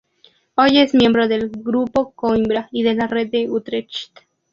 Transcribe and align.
Hoy 0.55 0.79
es 0.79 0.95
miembro 0.95 1.27
del 1.27 1.51
Grupo 1.51 2.11
Coimbra 2.15 2.67
y 2.71 2.81
de 2.81 2.95
la 2.95 3.05
Red 3.05 3.29
de 3.29 3.51
Utrecht. 3.51 4.21